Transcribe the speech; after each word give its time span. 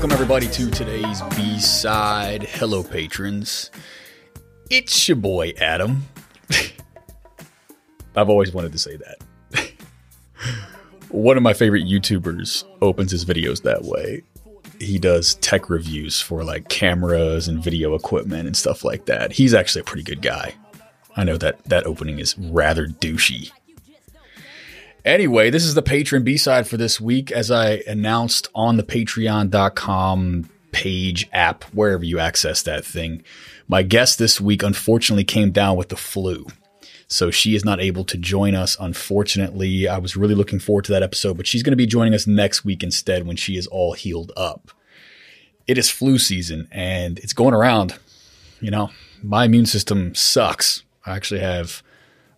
Welcome, 0.00 0.14
everybody, 0.14 0.48
to 0.48 0.70
today's 0.70 1.20
B 1.36 1.60
side. 1.60 2.44
Hello, 2.44 2.82
patrons. 2.82 3.70
It's 4.70 5.06
your 5.06 5.18
boy, 5.18 5.52
Adam. 5.58 6.04
I've 8.16 8.30
always 8.30 8.50
wanted 8.50 8.72
to 8.72 8.78
say 8.78 8.96
that. 8.96 9.72
One 11.10 11.36
of 11.36 11.42
my 11.42 11.52
favorite 11.52 11.84
YouTubers 11.84 12.64
opens 12.80 13.10
his 13.10 13.26
videos 13.26 13.60
that 13.64 13.82
way. 13.82 14.22
He 14.78 14.98
does 14.98 15.34
tech 15.34 15.68
reviews 15.68 16.18
for 16.18 16.44
like 16.44 16.70
cameras 16.70 17.46
and 17.46 17.62
video 17.62 17.94
equipment 17.94 18.46
and 18.46 18.56
stuff 18.56 18.82
like 18.82 19.04
that. 19.04 19.32
He's 19.32 19.52
actually 19.52 19.82
a 19.82 19.84
pretty 19.84 20.04
good 20.04 20.22
guy. 20.22 20.54
I 21.14 21.24
know 21.24 21.36
that 21.36 21.62
that 21.64 21.84
opening 21.84 22.20
is 22.20 22.38
rather 22.38 22.86
douchey. 22.86 23.50
Anyway, 25.04 25.48
this 25.50 25.64
is 25.64 25.74
the 25.74 25.82
patron 25.82 26.22
B 26.24 26.36
side 26.36 26.66
for 26.66 26.76
this 26.76 27.00
week, 27.00 27.32
as 27.32 27.50
I 27.50 27.82
announced 27.86 28.48
on 28.54 28.76
the 28.76 28.82
patreon.com 28.82 30.50
page 30.72 31.28
app, 31.32 31.64
wherever 31.64 32.04
you 32.04 32.18
access 32.18 32.62
that 32.62 32.84
thing. 32.84 33.22
My 33.66 33.82
guest 33.82 34.18
this 34.18 34.40
week 34.40 34.62
unfortunately 34.62 35.24
came 35.24 35.52
down 35.52 35.76
with 35.76 35.88
the 35.88 35.96
flu. 35.96 36.46
So 37.08 37.30
she 37.30 37.54
is 37.54 37.64
not 37.64 37.80
able 37.80 38.04
to 38.04 38.16
join 38.16 38.54
us, 38.54 38.76
unfortunately. 38.78 39.88
I 39.88 39.98
was 39.98 40.16
really 40.16 40.34
looking 40.34 40.60
forward 40.60 40.84
to 40.84 40.92
that 40.92 41.02
episode, 41.02 41.36
but 41.36 41.46
she's 41.46 41.62
going 41.62 41.72
to 41.72 41.76
be 41.76 41.86
joining 41.86 42.14
us 42.14 42.26
next 42.26 42.64
week 42.64 42.82
instead 42.82 43.26
when 43.26 43.36
she 43.36 43.56
is 43.56 43.66
all 43.66 43.94
healed 43.94 44.32
up. 44.36 44.70
It 45.66 45.78
is 45.78 45.90
flu 45.90 46.18
season 46.18 46.68
and 46.70 47.18
it's 47.18 47.32
going 47.32 47.54
around. 47.54 47.98
You 48.60 48.70
know, 48.70 48.90
my 49.22 49.44
immune 49.46 49.66
system 49.66 50.14
sucks. 50.14 50.82
I 51.06 51.16
actually 51.16 51.40
have 51.40 51.82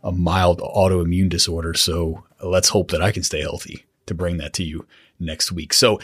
a 0.02 0.12
mild 0.12 0.60
autoimmune 0.60 1.28
disorder. 1.28 1.74
So 1.74 2.24
let's 2.42 2.70
hope 2.70 2.90
that 2.90 3.02
I 3.02 3.12
can 3.12 3.22
stay 3.22 3.40
healthy 3.40 3.84
to 4.06 4.14
bring 4.14 4.38
that 4.38 4.52
to 4.54 4.64
you 4.64 4.86
next 5.18 5.52
week. 5.52 5.72
So, 5.72 6.00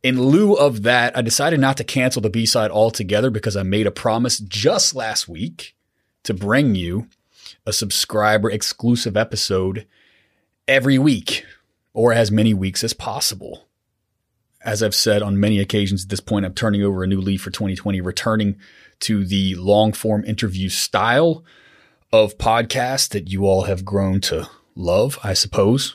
in 0.00 0.22
lieu 0.22 0.54
of 0.54 0.84
that, 0.84 1.16
I 1.18 1.22
decided 1.22 1.58
not 1.58 1.76
to 1.78 1.84
cancel 1.84 2.22
the 2.22 2.30
B 2.30 2.46
side 2.46 2.70
altogether 2.70 3.30
because 3.30 3.56
I 3.56 3.64
made 3.64 3.86
a 3.86 3.90
promise 3.90 4.38
just 4.38 4.94
last 4.94 5.28
week 5.28 5.74
to 6.22 6.32
bring 6.32 6.76
you 6.76 7.08
a 7.66 7.72
subscriber 7.72 8.48
exclusive 8.48 9.16
episode 9.16 9.86
every 10.68 10.98
week 10.98 11.44
or 11.92 12.12
as 12.12 12.30
many 12.30 12.54
weeks 12.54 12.84
as 12.84 12.92
possible. 12.92 13.64
As 14.64 14.82
I've 14.82 14.94
said 14.94 15.20
on 15.20 15.40
many 15.40 15.58
occasions 15.58 16.04
at 16.04 16.10
this 16.10 16.20
point, 16.20 16.44
I'm 16.44 16.54
turning 16.54 16.82
over 16.82 17.02
a 17.02 17.06
new 17.06 17.20
leaf 17.20 17.42
for 17.42 17.50
2020, 17.50 18.00
returning 18.00 18.56
to 19.00 19.24
the 19.24 19.56
long 19.56 19.92
form 19.92 20.24
interview 20.24 20.68
style 20.68 21.44
of 22.12 22.38
podcasts 22.38 23.08
that 23.10 23.28
you 23.30 23.44
all 23.44 23.62
have 23.62 23.84
grown 23.84 24.20
to 24.22 24.48
love, 24.74 25.18
I 25.22 25.34
suppose. 25.34 25.94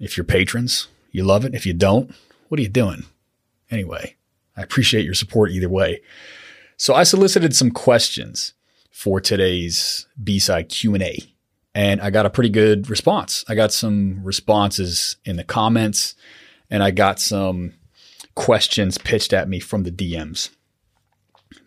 If 0.00 0.16
you're 0.16 0.24
patrons, 0.24 0.88
you 1.12 1.24
love 1.24 1.44
it. 1.44 1.54
If 1.54 1.66
you 1.66 1.72
don't, 1.72 2.12
what 2.48 2.58
are 2.58 2.62
you 2.62 2.68
doing? 2.68 3.04
Anyway, 3.70 4.16
I 4.56 4.62
appreciate 4.62 5.04
your 5.04 5.14
support 5.14 5.50
either 5.50 5.68
way. 5.68 6.02
So 6.76 6.94
I 6.94 7.04
solicited 7.04 7.54
some 7.54 7.70
questions 7.70 8.54
for 8.90 9.20
today's 9.20 10.06
B-side 10.22 10.68
Q&A 10.68 11.18
and 11.74 12.00
I 12.00 12.10
got 12.10 12.26
a 12.26 12.30
pretty 12.30 12.50
good 12.50 12.90
response. 12.90 13.44
I 13.48 13.54
got 13.54 13.72
some 13.72 14.22
responses 14.22 15.16
in 15.24 15.36
the 15.36 15.44
comments 15.44 16.14
and 16.70 16.82
I 16.82 16.90
got 16.90 17.20
some 17.20 17.74
questions 18.34 18.98
pitched 18.98 19.32
at 19.32 19.48
me 19.48 19.60
from 19.60 19.84
the 19.84 19.92
DMs. 19.92 20.50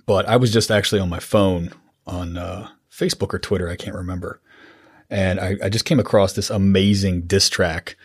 But 0.06 0.28
I 0.28 0.38
was 0.38 0.52
just 0.52 0.70
actually 0.70 1.02
on 1.02 1.10
my 1.10 1.20
phone 1.20 1.72
on 2.06 2.38
uh, 2.38 2.70
Facebook 2.96 3.34
or 3.34 3.40
Twitter, 3.40 3.70
I 3.70 3.76
can't 3.76 3.96
remember. 3.96 4.42
And 5.10 5.40
I, 5.40 5.56
I 5.64 5.70
just 5.70 5.86
came 5.86 6.00
across 6.00 6.34
this 6.34 6.50
amazing 6.50 7.24
diss 7.24 7.50
track 7.50 7.96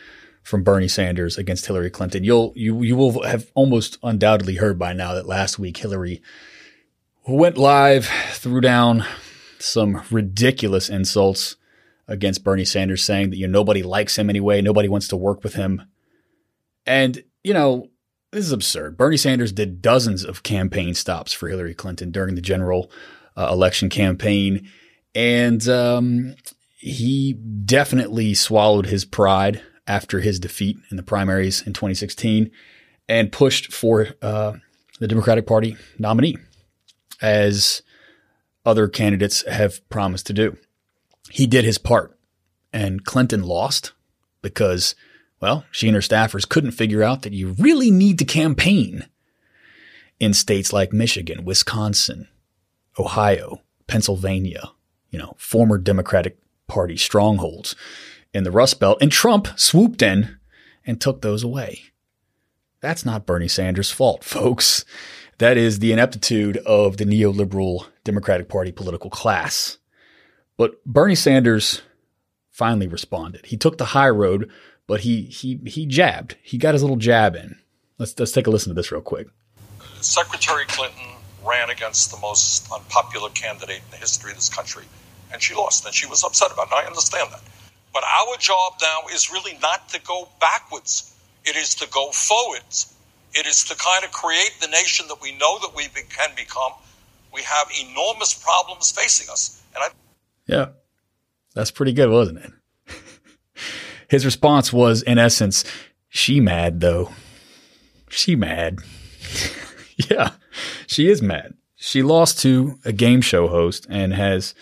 from 0.42 0.62
Bernie 0.62 0.88
Sanders 0.88 1.38
against 1.38 1.66
Hillary 1.66 1.90
Clinton. 1.90 2.24
You'll 2.24 2.52
you 2.56 2.82
you 2.82 2.96
will 2.96 3.22
have 3.22 3.50
almost 3.54 3.98
undoubtedly 4.02 4.56
heard 4.56 4.78
by 4.78 4.92
now 4.92 5.14
that 5.14 5.26
last 5.26 5.58
week 5.58 5.76
Hillary 5.76 6.22
went 7.26 7.56
live, 7.56 8.06
threw 8.32 8.60
down 8.60 9.04
some 9.58 10.02
ridiculous 10.10 10.88
insults 10.88 11.56
against 12.08 12.42
Bernie 12.42 12.64
Sanders, 12.64 13.04
saying 13.04 13.30
that 13.30 13.36
you 13.36 13.46
know 13.46 13.60
nobody 13.60 13.82
likes 13.82 14.18
him 14.18 14.28
anyway, 14.28 14.60
nobody 14.60 14.88
wants 14.88 15.08
to 15.08 15.16
work 15.16 15.44
with 15.44 15.54
him, 15.54 15.82
and 16.86 17.22
you 17.44 17.54
know 17.54 17.88
this 18.32 18.44
is 18.44 18.52
absurd. 18.52 18.96
Bernie 18.96 19.16
Sanders 19.16 19.52
did 19.52 19.82
dozens 19.82 20.24
of 20.24 20.42
campaign 20.42 20.94
stops 20.94 21.32
for 21.32 21.48
Hillary 21.48 21.74
Clinton 21.74 22.10
during 22.10 22.34
the 22.34 22.40
general 22.40 22.90
uh, 23.36 23.48
election 23.50 23.88
campaign, 23.88 24.68
and 25.14 25.66
um, 25.68 26.34
he 26.76 27.32
definitely 27.32 28.34
swallowed 28.34 28.86
his 28.86 29.04
pride 29.04 29.62
after 29.86 30.20
his 30.20 30.38
defeat 30.38 30.76
in 30.90 30.96
the 30.96 31.02
primaries 31.02 31.62
in 31.66 31.72
2016 31.72 32.50
and 33.08 33.32
pushed 33.32 33.72
for 33.72 34.08
uh, 34.22 34.54
the 35.00 35.08
Democratic 35.08 35.46
Party 35.46 35.76
nominee, 35.98 36.36
as 37.20 37.82
other 38.64 38.88
candidates 38.88 39.46
have 39.48 39.86
promised 39.88 40.26
to 40.28 40.32
do. 40.32 40.56
He 41.28 41.46
did 41.46 41.64
his 41.64 41.78
part, 41.78 42.16
and 42.72 43.04
Clinton 43.04 43.42
lost 43.42 43.92
because, 44.42 44.94
well, 45.40 45.64
she 45.70 45.88
and 45.88 45.94
her 45.94 46.00
staffers 46.00 46.48
couldn't 46.48 46.72
figure 46.72 47.02
out 47.02 47.22
that 47.22 47.32
you 47.32 47.56
really 47.58 47.90
need 47.90 48.18
to 48.20 48.24
campaign 48.24 49.06
in 50.20 50.34
states 50.34 50.72
like 50.72 50.92
Michigan, 50.92 51.44
Wisconsin, 51.44 52.28
Ohio, 52.98 53.62
Pennsylvania, 53.86 54.72
you 55.10 55.18
know, 55.18 55.34
former 55.38 55.78
Democratic 55.78 56.38
Party 56.66 56.96
strongholds 56.96 57.74
in 58.32 58.44
the 58.44 58.50
Rust 58.50 58.78
Belt, 58.78 58.98
and 59.00 59.10
Trump 59.10 59.48
swooped 59.56 60.02
in 60.02 60.38
and 60.86 61.00
took 61.00 61.20
those 61.20 61.42
away. 61.42 61.82
That's 62.80 63.04
not 63.04 63.26
Bernie 63.26 63.48
Sanders' 63.48 63.90
fault, 63.90 64.24
folks. 64.24 64.84
That 65.38 65.56
is 65.56 65.78
the 65.78 65.92
ineptitude 65.92 66.58
of 66.58 66.98
the 66.98 67.04
neoliberal 67.04 67.86
Democratic 68.04 68.48
Party 68.48 68.72
political 68.72 69.10
class. 69.10 69.78
But 70.56 70.84
Bernie 70.84 71.14
Sanders 71.14 71.80
finally 72.50 72.86
responded. 72.86 73.46
He 73.46 73.56
took 73.56 73.78
the 73.78 73.86
high 73.86 74.10
road, 74.10 74.50
but 74.86 75.00
he 75.00 75.22
he 75.22 75.58
he 75.66 75.86
jabbed. 75.86 76.36
He 76.42 76.58
got 76.58 76.74
his 76.74 76.82
little 76.82 76.98
jab 76.98 77.34
in. 77.34 77.58
Let's 77.96 78.18
let's 78.18 78.32
take 78.32 78.46
a 78.46 78.50
listen 78.50 78.68
to 78.70 78.74
this 78.74 78.92
real 78.92 79.00
quick. 79.00 79.28
Secretary 80.02 80.66
Clinton 80.66 81.06
ran 81.50 81.70
against 81.70 82.10
the 82.12 82.16
most 82.18 82.70
unpopular 82.72 83.30
candidate 83.30 83.82
in 83.84 83.90
the 83.90 83.96
history 83.96 84.30
of 84.30 84.36
this 84.36 84.48
country 84.48 84.84
and 85.32 85.42
she 85.42 85.54
lost, 85.54 85.84
and 85.84 85.94
she 85.94 86.06
was 86.06 86.24
upset 86.24 86.52
about 86.52 86.68
it. 86.68 86.74
I 86.74 86.86
understand 86.86 87.30
that. 87.32 87.42
But 87.92 88.04
our 88.04 88.36
job 88.38 88.74
now 88.80 89.12
is 89.12 89.30
really 89.30 89.58
not 89.62 89.88
to 89.90 90.00
go 90.00 90.28
backwards, 90.40 91.14
it 91.44 91.56
is 91.56 91.74
to 91.76 91.88
go 91.88 92.10
forwards. 92.10 92.94
It 93.32 93.46
is 93.46 93.64
to 93.64 93.76
kind 93.76 94.04
of 94.04 94.10
create 94.10 94.56
the 94.60 94.66
nation 94.66 95.06
that 95.08 95.22
we 95.22 95.32
know 95.36 95.58
that 95.60 95.74
we 95.74 95.84
can 95.84 96.30
become. 96.34 96.72
We 97.32 97.42
have 97.42 97.68
enormous 97.80 98.34
problems 98.34 98.90
facing 98.90 99.30
us. 99.30 99.62
And 99.74 99.84
I 99.84 99.88
Yeah. 100.46 100.66
That's 101.54 101.70
pretty 101.70 101.92
good, 101.92 102.10
wasn't 102.10 102.38
it? 102.38 102.52
His 104.08 104.24
response 104.24 104.72
was 104.72 105.02
in 105.02 105.18
essence, 105.18 105.64
she 106.08 106.40
mad 106.40 106.80
though. 106.80 107.10
She 108.08 108.34
mad. 108.34 108.80
yeah. 110.10 110.32
She 110.90 111.08
is 111.08 111.22
mad. 111.22 111.54
She 111.76 112.02
lost 112.02 112.40
to 112.40 112.80
a 112.84 112.92
game 112.92 113.20
show 113.20 113.46
host 113.46 113.86
and 113.88 114.12
has 114.12 114.56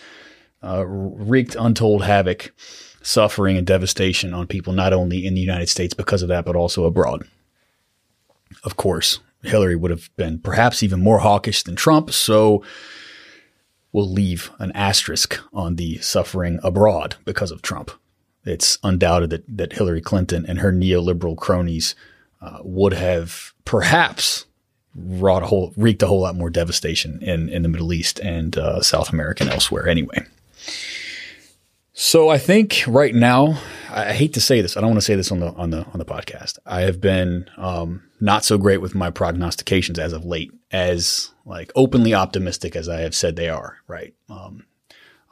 uh, 0.63 0.85
wreaked 0.85 1.55
untold 1.55 2.03
havoc, 2.03 2.53
suffering, 3.01 3.57
and 3.57 3.65
devastation 3.65 4.31
on 4.31 4.45
people, 4.45 4.71
not 4.71 4.93
only 4.93 5.25
in 5.25 5.33
the 5.33 5.41
United 5.41 5.69
States 5.69 5.95
because 5.95 6.21
of 6.21 6.27
that, 6.27 6.45
but 6.45 6.55
also 6.55 6.83
abroad. 6.83 7.27
Of 8.63 8.75
course, 8.75 9.21
Hillary 9.41 9.75
would 9.75 9.89
have 9.89 10.15
been 10.17 10.37
perhaps 10.37 10.83
even 10.83 11.01
more 11.01 11.17
hawkish 11.17 11.63
than 11.63 11.75
Trump, 11.75 12.11
so 12.11 12.63
we'll 13.91 14.07
leave 14.07 14.51
an 14.59 14.71
asterisk 14.73 15.39
on 15.51 15.77
the 15.77 15.97
suffering 15.97 16.59
abroad 16.61 17.15
because 17.25 17.49
of 17.49 17.63
Trump. 17.63 17.89
It's 18.45 18.77
undoubted 18.83 19.31
that, 19.31 19.57
that 19.57 19.73
Hillary 19.73 20.01
Clinton 20.01 20.45
and 20.47 20.59
her 20.59 20.71
neoliberal 20.71 21.35
cronies 21.35 21.95
uh, 22.39 22.59
would 22.61 22.93
have 22.93 23.51
perhaps 23.65 24.45
wrought 24.95 25.43
a 25.43 25.47
whole, 25.47 25.73
wreaked 25.77 26.03
a 26.03 26.07
whole 26.07 26.21
lot 26.21 26.35
more 26.35 26.49
devastation 26.49 27.21
in, 27.21 27.49
in 27.49 27.61
the 27.63 27.69
Middle 27.69 27.93
East 27.93 28.19
and 28.19 28.57
uh, 28.57 28.81
South 28.81 29.11
America 29.13 29.43
and 29.43 29.51
elsewhere 29.51 29.87
anyway. 29.87 30.25
So 31.93 32.29
I 32.29 32.37
think 32.37 32.83
right 32.87 33.13
now, 33.13 33.61
I 33.89 34.13
hate 34.13 34.33
to 34.35 34.41
say 34.41 34.61
this. 34.61 34.77
I 34.77 34.79
don't 34.79 34.91
want 34.91 35.01
to 35.01 35.05
say 35.05 35.15
this 35.15 35.33
on 35.33 35.41
the 35.41 35.51
on 35.55 35.71
the 35.71 35.85
on 35.87 35.97
the 35.97 36.05
podcast. 36.05 36.57
I 36.65 36.81
have 36.81 37.01
been 37.01 37.49
um, 37.57 38.03
not 38.21 38.45
so 38.45 38.57
great 38.57 38.79
with 38.79 38.95
my 38.95 39.09
prognostications 39.09 39.99
as 39.99 40.13
of 40.13 40.23
late, 40.23 40.49
as 40.71 41.31
like 41.45 41.73
openly 41.75 42.13
optimistic 42.13 42.77
as 42.77 42.87
I 42.87 43.01
have 43.01 43.13
said 43.13 43.35
they 43.35 43.49
are. 43.49 43.79
Right. 43.85 44.13
Um, 44.29 44.65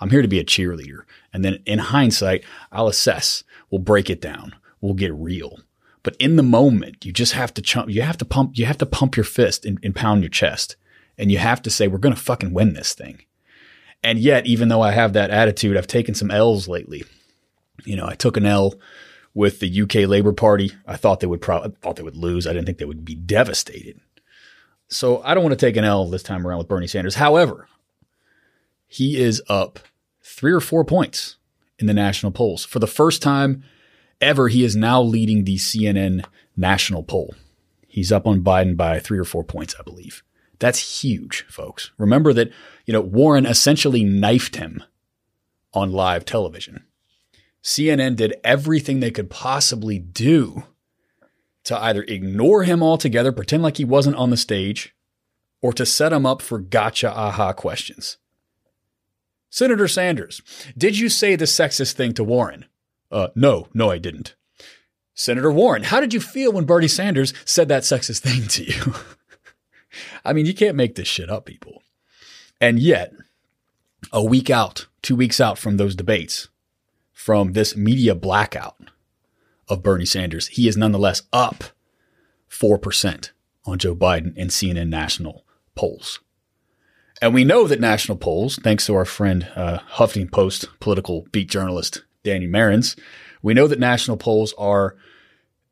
I'm 0.02 0.10
here 0.10 0.22
to 0.22 0.28
be 0.28 0.40
a 0.40 0.44
cheerleader, 0.44 1.04
and 1.32 1.46
then 1.46 1.60
in 1.66 1.80
hindsight, 1.80 2.44
I'll 2.70 2.90
assess. 2.90 3.46
We'll 3.70 3.80
break 3.80 4.10
it 4.10 4.20
down. 4.20 4.54
We'll 4.82 4.94
get 4.94 5.14
real. 5.14 5.60
But 6.08 6.16
in 6.20 6.38
the 6.38 6.42
moment, 6.42 7.06
you 7.06 7.12
just 7.12 7.34
have 7.34 7.54
to 7.56 7.62
chump. 7.62 7.90
You 7.90 8.02
have 8.02 8.16
to 8.20 8.24
pump. 8.24 8.58
You 8.58 8.66
have 8.66 8.78
to 8.78 8.86
pump 8.86 9.18
your 9.18 9.26
fist 9.26 9.66
and, 9.66 9.78
and 9.84 9.94
pound 9.94 10.24
your 10.24 10.30
chest, 10.30 10.78
and 11.18 11.30
you 11.30 11.38
have 11.38 11.62
to 11.64 11.70
say, 11.70 11.90
"We're 11.90 11.98
going 11.98 12.16
to 12.16 12.22
fucking 12.22 12.54
win 12.54 12.76
this 12.76 12.94
thing." 12.94 13.24
And 14.02 14.18
yet, 14.18 14.46
even 14.46 14.70
though 14.70 14.82
I 14.82 14.92
have 14.92 15.12
that 15.12 15.32
attitude, 15.32 15.76
I've 15.76 15.86
taken 15.86 16.16
some 16.16 16.32
L's 16.32 16.70
lately. 16.70 17.04
You 17.84 17.98
know, 17.98 18.08
I 18.08 18.16
took 18.16 18.38
an 18.38 18.46
L 18.46 18.76
with 19.34 19.60
the 19.60 19.82
UK 19.82 20.08
Labour 20.08 20.32
Party. 20.32 20.72
I 20.88 20.96
thought 20.96 21.20
they 21.20 21.28
would 21.28 21.42
probably 21.42 21.76
thought 21.82 21.98
they 21.98 22.04
would 22.04 22.16
lose. 22.16 22.48
I 22.48 22.54
didn't 22.54 22.68
think 22.68 22.78
they 22.78 22.86
would 22.86 23.04
be 23.04 23.16
devastated. 23.16 24.00
So 24.88 25.22
I 25.24 25.34
don't 25.34 25.44
want 25.44 25.60
to 25.60 25.66
take 25.66 25.76
an 25.76 25.84
L 25.84 26.10
this 26.10 26.24
time 26.24 26.48
around 26.48 26.60
with 26.60 26.70
Bernie 26.70 26.88
Sanders. 26.88 27.16
However, 27.16 27.68
he 28.88 29.20
is 29.20 29.44
up 29.50 29.78
three 30.24 30.54
or 30.54 30.62
four 30.62 30.86
points 30.86 31.36
in 31.78 31.86
the 31.86 31.94
national 31.94 32.32
polls. 32.32 32.64
For 32.64 32.80
the 32.80 32.88
first 32.88 33.22
time 33.22 33.66
ever, 34.22 34.48
he 34.48 34.64
is 34.64 34.76
now 34.76 35.02
leading 35.02 35.44
the 35.44 35.58
CNN 35.58 36.26
national 36.56 37.04
poll. 37.04 37.36
He's 37.88 38.12
up 38.12 38.28
on 38.28 38.42
Biden 38.44 38.78
by 38.78 39.00
three 39.00 39.18
or 39.18 39.24
four 39.24 39.44
points, 39.44 39.76
I 39.80 39.84
believe. 39.84 40.24
That's 40.60 41.02
huge, 41.04 41.46
folks. 41.50 41.92
Remember 41.98 42.34
that, 42.34 42.52
you 42.86 42.94
know, 42.94 43.02
Warren 43.02 43.46
essentially 43.46 44.04
knifed 44.04 44.56
him 44.56 44.84
on 45.74 45.92
live 45.92 46.26
television. 46.26 46.86
CNN 47.64 48.16
did 48.16 48.36
everything 48.44 49.00
they 49.00 49.12
could 49.12 49.30
possibly 49.30 50.00
do 50.00 50.64
to 51.66 51.78
either 51.78 52.04
ignore 52.04 52.64
him 52.64 52.82
altogether, 52.82 53.32
pretend 53.32 53.62
like 53.62 53.78
he 53.78 53.86
wasn't 53.86 54.16
on 54.16 54.30
the 54.30 54.38
stage, 54.38 54.96
or 55.62 55.74
to 55.74 55.86
set 55.86 56.14
him 56.14 56.26
up 56.26 56.42
for 56.42 56.60
gotcha 56.60 57.12
aha 57.12 57.52
questions. 57.52 58.18
Senator 59.50 59.88
Sanders, 59.88 60.42
did 60.78 60.98
you 60.98 61.10
say 61.10 61.36
the 61.36 61.46
sexist 61.46 61.94
thing 61.94 62.14
to 62.14 62.24
Warren? 62.24 62.66
Uh, 63.12 63.30
no, 63.36 63.68
no, 63.74 63.90
I 63.90 63.98
didn't. 63.98 64.36
Senator 65.14 65.52
Warren, 65.52 65.84
how 65.84 66.00
did 66.00 66.14
you 66.14 66.20
feel 66.20 66.52
when 66.52 66.66
Bernie 66.66 66.88
Sanders 66.88 67.34
said 67.44 67.68
that 67.70 67.84
sexist 67.84 68.20
thing 68.20 68.48
to 68.50 68.64
you? 68.64 68.94
I 70.26 70.34
mean, 70.34 70.46
you 70.46 70.54
can't 70.54 70.76
make 70.76 70.96
this 70.96 71.08
shit 71.08 71.30
up, 71.30 71.46
people. 71.46 71.82
And 72.62 72.80
yet, 72.80 73.14
a 74.12 74.24
week 74.24 74.50
out, 74.50 74.88
two 75.02 75.16
weeks 75.16 75.42
out 75.42 75.58
from 75.58 75.78
those 75.78 75.96
debates, 75.96 76.50
from 77.14 77.54
this 77.54 77.76
media 77.76 78.14
blackout 78.14 78.76
of 79.68 79.84
Bernie 79.84 80.06
Sanders, 80.06 80.48
he 80.48 80.68
is 80.68 80.78
nonetheless 80.78 81.24
up 81.34 81.64
4% 82.50 83.32
on 83.66 83.80
Joe 83.80 83.96
Biden 83.96 84.36
in 84.38 84.48
CNN 84.50 84.90
national 84.90 85.46
polls. 85.76 86.20
And 87.22 87.34
we 87.34 87.44
know 87.44 87.68
that 87.68 87.80
national 87.80 88.18
polls, 88.18 88.58
thanks 88.58 88.86
to 88.86 88.96
our 88.96 89.06
friend 89.06 89.48
uh, 89.56 89.80
Huffington 89.94 90.32
Post 90.32 90.68
political 90.80 91.26
beat 91.32 91.50
journalist 91.50 92.04
Danny 92.28 92.48
Marans, 92.48 93.00
we 93.42 93.54
know 93.54 93.68
that 93.68 93.80
national 93.80 94.18
polls 94.18 94.54
are 94.58 94.96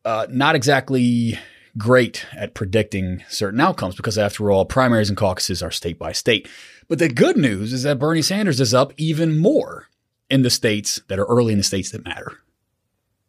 uh, 0.06 0.25
not 0.30 0.56
exactly 0.56 1.38
great 1.78 2.25
at 2.34 2.54
predicting 2.54 3.24
certain 3.28 3.60
outcomes 3.60 3.96
because, 3.96 4.18
after 4.18 4.50
all, 4.50 4.63
primaries 4.66 5.10
and 5.10 5.18
caucuses 5.18 5.62
are 5.62 5.72
state 5.72 6.00
by 6.00 6.13
state. 6.13 6.48
But 6.88 7.00
the 7.00 7.10
good 7.10 7.36
news 7.36 7.74
is 7.74 7.84
that 7.84 8.00
Bernie 8.00 8.22
Sanders 8.22 8.62
is 8.62 8.74
up 8.74 8.94
even 8.96 9.38
more 9.38 9.88
in 10.30 10.44
the 10.44 10.50
states 10.50 11.02
that 11.10 11.19
are 11.19 11.25
early 11.25 11.52
in 11.52 11.57
the 11.60 11.63
states 11.63 11.92
that 11.92 12.06
matter. 12.06 12.38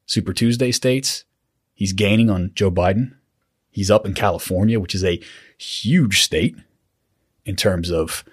Super 0.07 0.33
Tuesday 0.33 0.71
states, 0.71 1.25
he's 1.75 1.93
gaining 1.93 2.31
on 2.31 2.53
Joe 2.55 2.71
Biden. 2.71 3.17
He's 3.71 3.91
up 3.91 4.07
in 4.07 4.15
California, 4.15 4.79
which 4.79 4.95
is 4.95 5.05
a 5.05 5.21
huge 5.59 6.23
state 6.23 6.57
in 7.45 7.57
terms 7.57 7.91
of 7.91 8.25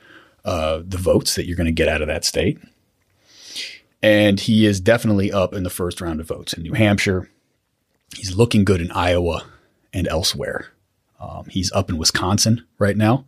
uh, 0.46 0.82
the 0.86 0.98
votes 0.98 1.36
that 1.36 1.48
you're 1.48 1.58
going 1.58 1.66
to 1.66 1.72
get 1.72 1.88
out 1.88 2.02
of 2.02 2.08
that 2.08 2.26
state. 2.26 2.60
And 4.04 4.38
he 4.38 4.66
is 4.66 4.82
definitely 4.82 5.32
up 5.32 5.54
in 5.54 5.64
the 5.64 5.70
first 5.70 6.02
round 6.02 6.20
of 6.20 6.28
votes 6.28 6.54
in 6.54 6.62
New 6.62 6.74
Hampshire. 6.74 7.30
He's 8.14 8.36
looking 8.36 8.66
good 8.66 8.82
in 8.82 8.92
Iowa 8.92 9.46
and 9.94 10.10
elsewhere. 10.10 10.68
Um, 11.22 11.46
he's 11.50 11.72
up 11.72 11.90
in 11.90 11.98
Wisconsin 11.98 12.66
right 12.78 12.98
now. 12.98 13.26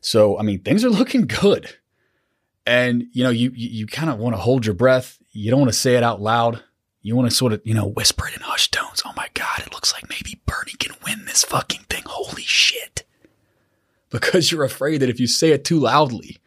So, 0.00 0.36
I 0.36 0.42
mean, 0.42 0.58
things 0.58 0.84
are 0.84 0.90
looking 0.90 1.28
good. 1.28 1.76
And, 2.66 3.06
you 3.12 3.22
know, 3.22 3.30
you, 3.30 3.52
you, 3.54 3.68
you 3.68 3.86
kind 3.86 4.10
of 4.10 4.18
want 4.18 4.34
to 4.34 4.40
hold 4.40 4.66
your 4.66 4.74
breath. 4.74 5.16
You 5.30 5.52
don't 5.52 5.60
want 5.60 5.72
to 5.72 5.78
say 5.78 5.94
it 5.94 6.02
out 6.02 6.20
loud. 6.20 6.62
You 7.02 7.14
want 7.14 7.30
to 7.30 7.36
sort 7.36 7.52
of, 7.52 7.62
you 7.64 7.72
know, 7.72 7.86
whisper 7.86 8.26
it 8.26 8.34
in 8.34 8.42
hushed 8.42 8.72
tones. 8.72 9.02
Oh 9.06 9.12
my 9.16 9.28
God, 9.34 9.60
it 9.60 9.72
looks 9.72 9.92
like 9.92 10.08
maybe 10.10 10.42
Bernie 10.44 10.72
can 10.78 10.96
win 11.04 11.24
this 11.24 11.44
fucking 11.44 11.84
thing. 11.88 12.02
Holy 12.06 12.42
shit. 12.42 13.04
Because 14.10 14.50
you're 14.50 14.64
afraid 14.64 15.02
that 15.02 15.08
if 15.08 15.20
you 15.20 15.28
say 15.28 15.52
it 15.52 15.64
too 15.64 15.78
loudly, 15.78 16.38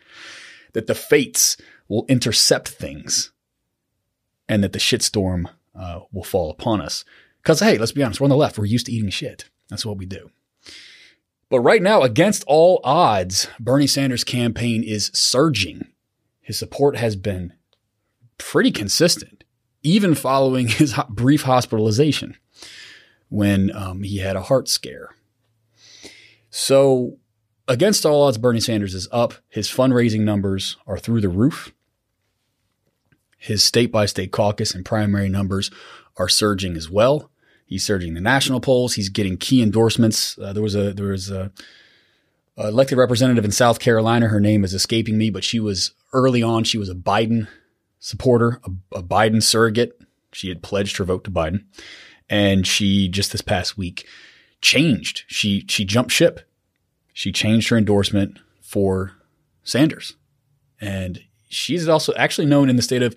that 0.74 0.86
the 0.86 0.94
fates 0.94 1.56
will 1.88 2.06
intercept 2.10 2.68
things 2.68 3.32
and 4.48 4.64
that 4.64 4.74
the 4.74 4.80
shitstorm 4.80 5.46
uh, 5.76 6.02
will 6.12 6.24
fall 6.24 6.52
upon 6.52 6.82
us. 6.82 7.04
Because, 7.42 7.60
hey, 7.60 7.78
let's 7.78 7.92
be 7.92 8.04
honest, 8.04 8.22
we're 8.22 8.26
on 8.26 8.30
the 8.30 8.36
left. 8.36 8.58
We're 8.58 8.66
used 8.66 8.86
to 8.86 8.92
eating 8.92 9.10
shit. 9.10 9.50
That's 9.70 9.86
what 9.86 9.98
we 9.98 10.06
do. 10.06 10.30
But 11.50 11.60
right 11.60 11.82
now, 11.82 12.02
against 12.02 12.44
all 12.48 12.80
odds, 12.84 13.48
Bernie 13.60 13.86
Sanders' 13.86 14.24
campaign 14.24 14.84
is 14.84 15.12
surging. 15.14 15.88
His 16.42 16.58
support 16.58 16.98
has 16.98 17.16
been 17.16 17.54
pretty 18.38 18.72
consistent, 18.72 19.44
even 19.84 20.16
following 20.16 20.68
his 20.70 20.96
brief 21.10 21.44
hospitalization 21.44 22.38
when 23.30 23.76
um, 23.76 24.04
he 24.04 24.20
had 24.20 24.36
a 24.36 24.42
heart 24.44 24.68
scare. 24.68 25.16
So, 26.50 27.18
against 27.68 28.06
all 28.06 28.24
odds, 28.24 28.38
Bernie 28.38 28.60
Sanders 28.60 28.94
is 28.94 29.08
up. 29.12 29.34
His 29.50 29.70
fundraising 29.70 30.22
numbers 30.22 30.78
are 30.86 31.00
through 31.00 31.22
the 31.22 31.30
roof. 31.30 31.74
His 33.44 33.62
state 33.62 33.92
by 33.92 34.06
state 34.06 34.32
caucus 34.32 34.74
and 34.74 34.86
primary 34.86 35.28
numbers 35.28 35.70
are 36.16 36.30
surging 36.30 36.78
as 36.78 36.90
well. 36.90 37.30
He's 37.66 37.84
surging 37.84 38.14
the 38.14 38.22
national 38.22 38.62
polls. 38.62 38.94
He's 38.94 39.10
getting 39.10 39.36
key 39.36 39.62
endorsements. 39.62 40.38
Uh, 40.38 40.54
there 40.54 40.64
was 40.64 40.76
a 40.76 40.94
there 40.94 41.08
was 41.08 41.30
a, 41.30 41.52
a, 42.56 42.70
elected 42.70 42.98
representative 42.98 43.44
in 43.44 43.52
South 43.52 43.80
Carolina. 43.80 44.30
Her 44.30 44.40
name 44.40 44.64
is 44.64 44.74
escaping 44.74 45.18
me, 45.18 45.30
but 45.30 45.44
she 45.44 45.60
was 45.60 45.92
early 46.14 46.42
on. 46.42 46.64
She 46.64 46.78
was 46.78 46.88
a 46.88 46.96
Biden 46.96 47.50
supporter, 48.00 48.62
a, 48.64 49.00
a 49.00 49.04
Biden 49.04 49.44
surrogate. 49.44 50.00
She 50.32 50.48
had 50.48 50.64
pledged 50.64 50.96
her 50.96 51.04
vote 51.04 51.26
to 51.26 51.32
Biden, 51.32 51.66
and 52.30 52.66
she 52.66 53.10
just 53.10 53.34
this 53.34 53.42
past 53.42 53.78
week 53.78 54.08
changed. 54.62 55.26
She 55.28 55.66
she 55.68 55.84
jumped 55.84 56.12
ship. 56.12 56.40
She 57.12 57.34
changed 57.34 57.68
her 57.68 57.78
endorsement 57.78 58.40
for 58.62 59.18
Sanders, 59.66 60.16
and 60.80 61.22
she's 61.54 61.88
also 61.88 62.14
actually 62.16 62.48
known 62.48 62.70
in 62.70 62.76
the 62.76 62.82
state 62.82 63.04
of 63.04 63.16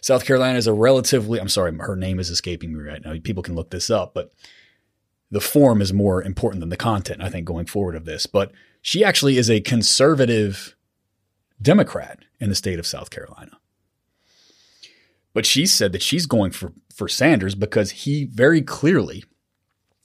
South 0.00 0.24
Carolina 0.24 0.56
as 0.56 0.66
a 0.66 0.72
relatively, 0.72 1.40
I'm 1.40 1.48
sorry, 1.48 1.76
her 1.78 1.96
name 1.96 2.18
is 2.18 2.30
escaping 2.30 2.72
me 2.72 2.80
right 2.80 3.04
now. 3.04 3.14
People 3.22 3.42
can 3.42 3.54
look 3.54 3.70
this 3.70 3.90
up, 3.90 4.14
but 4.14 4.32
the 5.30 5.40
form 5.40 5.82
is 5.82 5.92
more 5.92 6.22
important 6.22 6.60
than 6.60 6.68
the 6.68 6.76
content, 6.76 7.22
I 7.22 7.28
think, 7.28 7.46
going 7.46 7.66
forward 7.66 7.96
of 7.96 8.04
this. 8.04 8.26
But 8.26 8.52
she 8.80 9.04
actually 9.04 9.36
is 9.36 9.50
a 9.50 9.60
conservative 9.60 10.76
Democrat 11.60 12.20
in 12.38 12.48
the 12.48 12.54
state 12.54 12.78
of 12.78 12.86
South 12.86 13.10
Carolina. 13.10 13.58
But 15.32 15.44
she 15.44 15.66
said 15.66 15.92
that 15.92 16.02
she's 16.02 16.26
going 16.26 16.52
for, 16.52 16.72
for 16.94 17.08
Sanders 17.08 17.54
because 17.54 17.90
he 17.90 18.24
very 18.24 18.62
clearly 18.62 19.24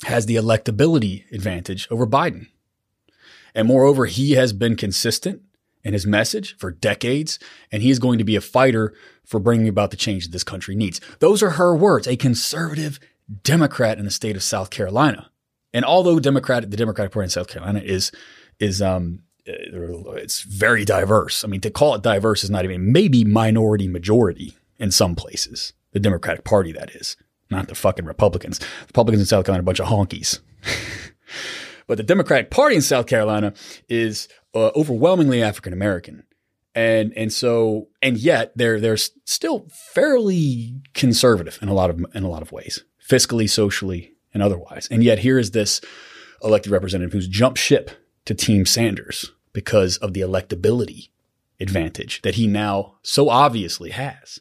has 0.06 0.26
the 0.26 0.36
electability 0.36 1.32
advantage 1.32 1.88
over 1.92 2.08
Biden. 2.08 2.48
And 3.54 3.68
moreover, 3.68 4.08
he 4.08 4.32
has 4.32 4.52
been 4.52 4.76
consistent 4.76 5.42
in 5.84 5.94
his 5.94 6.06
message 6.06 6.58
for 6.58 6.72
decades, 6.72 7.40
and 7.72 7.82
he 7.82 7.90
is 7.90 8.00
going 8.00 8.18
to 8.18 8.24
be 8.24 8.36
a 8.36 8.42
fighter 8.42 8.94
for 9.26 9.40
bringing 9.40 9.68
about 9.68 9.92
the 9.92 9.98
change 9.98 10.26
that 10.26 10.32
this 10.32 10.44
country 10.44 10.76
needs. 10.76 11.02
Those 11.20 11.42
are 11.42 11.52
her 11.52 11.76
words, 11.76 12.08
a 12.08 12.16
conservative 12.16 13.00
Democrat 13.44 13.98
in 13.98 14.06
the 14.06 14.12
state 14.12 14.36
of 14.36 14.44
South 14.44 14.70
Carolina. 14.70 15.32
And 15.74 15.86
although 15.86 16.20
Democrat, 16.20 16.70
the 16.70 16.78
Democratic 16.78 17.14
Party 17.14 17.26
in 17.26 17.30
South 17.30 17.48
Carolina 17.48 17.80
is 17.80 18.12
is 18.60 18.82
um 18.82 19.24
it's 19.46 20.42
very 20.42 20.86
diverse. 20.86 21.44
I 21.44 21.48
mean, 21.48 21.62
to 21.62 21.72
call 21.72 21.96
it 21.96 22.04
diverse 22.04 22.44
is 22.44 22.50
not 22.50 22.64
even 22.64 22.92
maybe 22.92 23.24
minority 23.24 23.88
majority 23.88 24.56
in 24.78 24.92
some 24.92 25.16
places. 25.16 25.74
The 25.94 26.00
Democratic 26.00 26.44
Party, 26.44 26.72
that 26.74 26.92
is, 26.96 27.18
not 27.50 27.68
the 27.68 27.76
fucking 27.76 28.06
Republicans. 28.06 28.60
Republicans 28.88 29.22
in 29.22 29.26
South 29.26 29.46
Carolina 29.46 29.62
are 29.62 29.64
a 29.64 29.66
bunch 29.66 29.80
of 29.80 29.88
honkies. 29.88 30.40
but 31.88 31.98
the 31.98 32.04
Democratic 32.04 32.52
Party 32.52 32.76
in 32.76 32.82
South 32.82 33.08
Carolina 33.08 33.54
is 33.90 34.28
uh, 34.54 34.72
overwhelmingly 34.76 35.42
African 35.42 35.74
American. 35.74 36.24
And 36.74 37.14
and 37.18 37.34
so 37.34 37.90
and 38.02 38.18
yet 38.18 38.54
they're 38.56 38.80
they're 38.80 38.98
still 38.98 39.68
fairly 39.94 40.82
conservative 40.94 41.60
in 41.62 41.68
a 41.68 41.74
lot 41.74 41.90
of 41.90 42.06
in 42.16 42.24
a 42.24 42.30
lot 42.30 42.42
of 42.42 42.54
ways, 42.54 42.86
fiscally, 43.06 43.50
socially, 43.50 44.14
and 44.34 44.42
otherwise. 44.42 44.88
And 44.90 45.04
yet 45.04 45.20
here 45.20 45.38
is 45.38 45.52
this 45.52 45.82
elected 46.42 46.72
representative 46.72 47.12
who's 47.12 47.28
jumped 47.28 47.60
ship 47.60 47.92
to 48.26 48.34
Team 48.34 48.66
Sanders 48.66 49.32
because 49.54 49.98
of 49.98 50.14
the 50.14 50.22
electability 50.22 51.10
advantage 51.60 52.22
that 52.22 52.36
he 52.36 52.48
now 52.48 52.96
so 53.04 53.30
obviously 53.30 53.92
has. 53.92 54.40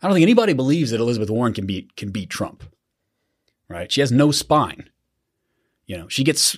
I 0.00 0.08
don't 0.08 0.14
think 0.14 0.24
anybody 0.24 0.52
believes 0.52 0.90
that 0.90 1.00
Elizabeth 1.00 1.30
Warren 1.30 1.52
can 1.52 1.66
beat 1.66 1.96
can 1.96 2.10
beat 2.10 2.30
Trump. 2.30 2.64
Right? 3.68 3.90
She 3.90 4.00
has 4.00 4.12
no 4.12 4.30
spine. 4.30 4.90
You 5.92 5.98
know, 5.98 6.08
she 6.08 6.24
gets 6.24 6.56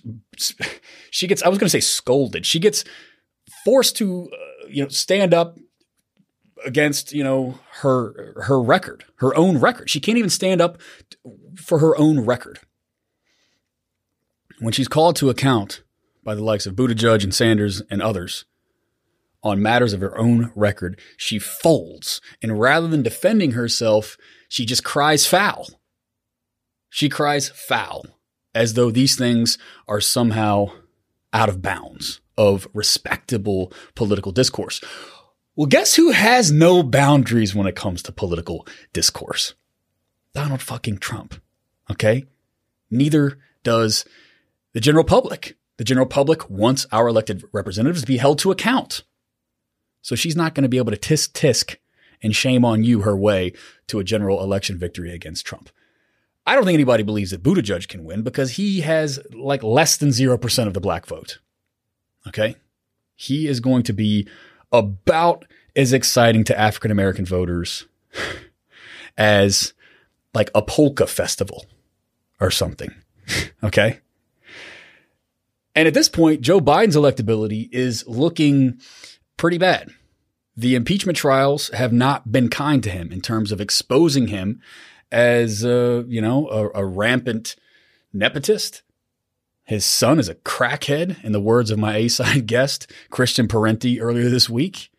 she 1.10 1.26
gets 1.26 1.42
I 1.42 1.48
was 1.48 1.58
going 1.58 1.66
to 1.66 1.70
say 1.70 1.80
scolded. 1.80 2.46
She 2.46 2.60
gets 2.60 2.84
forced 3.64 3.96
to 3.96 4.30
uh, 4.32 4.68
you 4.68 4.84
know 4.84 4.88
stand 4.88 5.34
up 5.34 5.58
against 6.64 7.12
you 7.12 7.24
know 7.24 7.58
her 7.80 8.40
her 8.44 8.62
record, 8.62 9.04
her 9.16 9.36
own 9.36 9.58
record. 9.58 9.90
She 9.90 9.98
can't 9.98 10.18
even 10.18 10.30
stand 10.30 10.60
up 10.60 10.80
for 11.56 11.80
her 11.80 11.98
own 11.98 12.20
record. 12.20 12.60
When 14.60 14.72
she's 14.72 14.86
called 14.86 15.16
to 15.16 15.30
account 15.30 15.82
by 16.22 16.36
the 16.36 16.44
likes 16.44 16.64
of 16.64 16.76
Buttigieg 16.76 17.24
and 17.24 17.34
Sanders 17.34 17.82
and 17.90 18.00
others 18.00 18.44
on 19.42 19.60
matters 19.60 19.92
of 19.92 20.00
her 20.00 20.16
own 20.16 20.52
record, 20.54 21.00
she 21.16 21.40
folds. 21.40 22.20
And 22.40 22.60
rather 22.60 22.86
than 22.86 23.02
defending 23.02 23.50
herself, 23.50 24.16
she 24.48 24.64
just 24.64 24.84
cries 24.84 25.26
foul. 25.26 25.70
She 26.88 27.08
cries 27.08 27.48
foul 27.48 28.06
as 28.54 28.74
though 28.74 28.90
these 28.90 29.16
things 29.16 29.58
are 29.88 30.00
somehow 30.00 30.68
out 31.32 31.48
of 31.48 31.62
bounds 31.62 32.20
of 32.36 32.68
respectable 32.72 33.72
political 33.94 34.32
discourse. 34.32 34.80
Well, 35.56 35.66
guess 35.66 35.94
who 35.94 36.10
has 36.10 36.50
no 36.50 36.82
boundaries 36.82 37.54
when 37.54 37.66
it 37.66 37.76
comes 37.76 38.02
to 38.04 38.12
political 38.12 38.66
discourse? 38.92 39.54
Donald 40.34 40.62
fucking 40.62 40.98
Trump. 40.98 41.40
Okay. 41.90 42.26
Neither 42.90 43.38
does 43.62 44.04
the 44.72 44.80
general 44.80 45.04
public. 45.04 45.56
The 45.76 45.84
general 45.84 46.06
public 46.06 46.48
wants 46.50 46.86
our 46.92 47.08
elected 47.08 47.44
representatives 47.52 48.02
to 48.02 48.06
be 48.06 48.16
held 48.16 48.38
to 48.40 48.50
account. 48.50 49.02
So 50.02 50.14
she's 50.14 50.36
not 50.36 50.54
going 50.54 50.62
to 50.62 50.68
be 50.68 50.78
able 50.78 50.92
to 50.92 50.98
tisk 50.98 51.32
tisk 51.32 51.76
and 52.22 52.34
shame 52.34 52.64
on 52.64 52.84
you 52.84 53.02
her 53.02 53.16
way 53.16 53.52
to 53.88 53.98
a 53.98 54.04
general 54.04 54.42
election 54.42 54.78
victory 54.78 55.12
against 55.12 55.46
Trump. 55.46 55.70
I 56.46 56.54
don't 56.54 56.64
think 56.64 56.74
anybody 56.74 57.02
believes 57.02 57.30
that 57.30 57.42
Buttigieg 57.42 57.88
can 57.88 58.04
win 58.04 58.22
because 58.22 58.52
he 58.52 58.82
has 58.82 59.18
like 59.32 59.62
less 59.62 59.96
than 59.96 60.10
0% 60.10 60.66
of 60.66 60.74
the 60.74 60.80
black 60.80 61.06
vote. 61.06 61.38
Okay. 62.26 62.56
He 63.16 63.46
is 63.48 63.60
going 63.60 63.82
to 63.84 63.92
be 63.92 64.28
about 64.72 65.46
as 65.76 65.92
exciting 65.92 66.44
to 66.44 66.58
African 66.58 66.90
American 66.90 67.24
voters 67.24 67.86
as 69.18 69.72
like 70.34 70.50
a 70.54 70.62
polka 70.62 71.06
festival 71.06 71.66
or 72.40 72.50
something. 72.50 72.92
okay. 73.64 74.00
And 75.74 75.88
at 75.88 75.94
this 75.94 76.08
point, 76.08 76.40
Joe 76.40 76.60
Biden's 76.60 76.96
electability 76.96 77.68
is 77.72 78.06
looking 78.06 78.80
pretty 79.36 79.58
bad. 79.58 79.90
The 80.56 80.76
impeachment 80.76 81.18
trials 81.18 81.68
have 81.70 81.92
not 81.92 82.30
been 82.30 82.48
kind 82.48 82.82
to 82.84 82.90
him 82.90 83.10
in 83.10 83.20
terms 83.20 83.50
of 83.50 83.60
exposing 83.60 84.28
him 84.28 84.60
as, 85.14 85.64
uh, 85.64 86.02
you 86.08 86.20
know, 86.20 86.48
a, 86.48 86.80
a 86.80 86.84
rampant 86.84 87.54
nepotist. 88.14 88.82
His 89.62 89.84
son 89.84 90.18
is 90.18 90.28
a 90.28 90.34
crackhead, 90.34 91.22
in 91.24 91.30
the 91.30 91.40
words 91.40 91.70
of 91.70 91.78
my 91.78 91.96
A 91.96 92.08
side 92.08 92.46
guest, 92.46 92.90
Christian 93.10 93.46
Parenti, 93.46 94.00
earlier 94.00 94.28
this 94.28 94.50
week. 94.50 94.90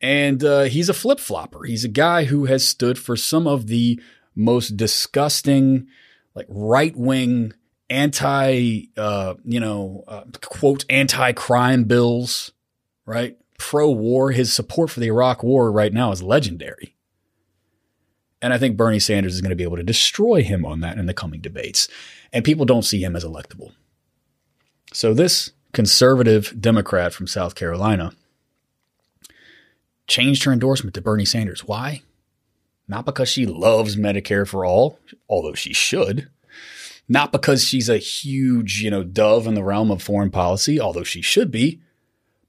And 0.00 0.42
uh, 0.42 0.62
he's 0.62 0.88
a 0.88 0.94
flip 0.94 1.20
flopper. 1.20 1.64
He's 1.64 1.84
a 1.84 1.88
guy 1.88 2.24
who 2.24 2.46
has 2.46 2.66
stood 2.66 2.98
for 2.98 3.16
some 3.16 3.46
of 3.46 3.66
the 3.66 4.00
most 4.34 4.76
disgusting, 4.76 5.86
like 6.34 6.46
right 6.48 6.96
wing, 6.96 7.52
anti, 7.90 8.86
uh, 8.96 9.34
you 9.44 9.60
know, 9.60 10.04
uh, 10.08 10.24
quote, 10.40 10.86
anti 10.88 11.32
crime 11.32 11.84
bills, 11.84 12.52
right? 13.04 13.36
Pro 13.58 13.90
war. 13.90 14.32
His 14.32 14.52
support 14.52 14.90
for 14.90 15.00
the 15.00 15.06
Iraq 15.06 15.42
war 15.42 15.70
right 15.70 15.92
now 15.92 16.12
is 16.12 16.22
legendary. 16.22 16.93
And 18.44 18.52
I 18.52 18.58
think 18.58 18.76
Bernie 18.76 19.00
Sanders 19.00 19.34
is 19.34 19.40
going 19.40 19.48
to 19.48 19.56
be 19.56 19.62
able 19.62 19.78
to 19.78 19.82
destroy 19.82 20.42
him 20.42 20.66
on 20.66 20.80
that 20.80 20.98
in 20.98 21.06
the 21.06 21.14
coming 21.14 21.40
debates. 21.40 21.88
And 22.30 22.44
people 22.44 22.66
don't 22.66 22.84
see 22.84 23.02
him 23.02 23.16
as 23.16 23.24
electable. 23.24 23.72
So 24.92 25.14
this 25.14 25.52
conservative 25.72 26.54
Democrat 26.60 27.14
from 27.14 27.26
South 27.26 27.54
Carolina 27.54 28.12
changed 30.06 30.44
her 30.44 30.52
endorsement 30.52 30.92
to 30.92 31.00
Bernie 31.00 31.24
Sanders. 31.24 31.64
Why? 31.64 32.02
Not 32.86 33.06
because 33.06 33.30
she 33.30 33.46
loves 33.46 33.96
Medicare 33.96 34.46
for 34.46 34.66
all, 34.66 34.98
although 35.26 35.54
she 35.54 35.72
should. 35.72 36.28
Not 37.08 37.32
because 37.32 37.64
she's 37.66 37.88
a 37.88 37.96
huge, 37.96 38.82
you 38.82 38.90
know, 38.90 39.04
dove 39.04 39.46
in 39.46 39.54
the 39.54 39.64
realm 39.64 39.90
of 39.90 40.02
foreign 40.02 40.30
policy, 40.30 40.78
although 40.78 41.02
she 41.02 41.22
should 41.22 41.50
be, 41.50 41.80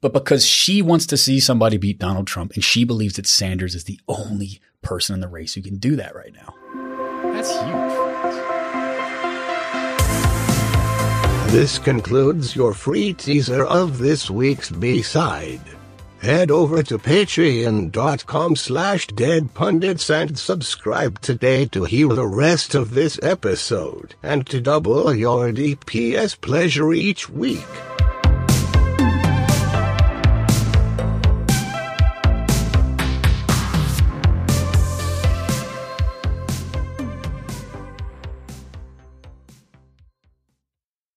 but 0.02 0.12
because 0.12 0.46
she 0.46 0.82
wants 0.82 1.06
to 1.06 1.16
see 1.16 1.40
somebody 1.40 1.78
beat 1.78 2.00
Donald 2.00 2.28
Trump 2.28 2.52
and 2.54 2.66
she 2.66 2.84
believes 2.84 3.16
that 3.16 3.26
Sanders 3.26 3.76
is 3.76 3.86
the 3.86 4.00
only 4.10 4.60
person 4.86 5.16
in 5.16 5.20
the 5.20 5.28
race 5.28 5.54
who 5.54 5.62
can 5.62 5.78
do 5.78 5.98
that 5.98 6.16
right 6.16 6.34
now. 6.34 6.54
That's 7.34 7.52
huge. 7.52 8.06
This 11.52 11.78
concludes 11.80 12.56
your 12.56 12.74
free 12.74 13.14
teaser 13.14 13.66
of 13.66 13.98
this 13.98 14.30
week's 14.30 14.70
B-side. 14.70 15.62
Head 16.22 16.50
over 16.50 16.82
to 16.84 16.98
patreon.com 16.98 18.56
slash 18.56 19.08
deadpundits 19.08 20.10
and 20.10 20.38
subscribe 20.38 21.22
today 21.22 21.66
to 21.68 21.84
hear 21.84 22.10
the 22.10 22.28
rest 22.28 22.74
of 22.74 22.94
this 22.94 23.20
episode 23.22 24.16
and 24.24 24.46
to 24.48 24.60
double 24.60 25.14
your 25.14 25.52
DPS 25.52 26.40
pleasure 26.42 26.94
each 26.94 27.30
week. 27.30 27.66